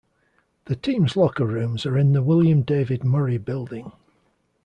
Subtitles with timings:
[0.65, 3.91] The teams locker rooms are in the Willam David Murray Building.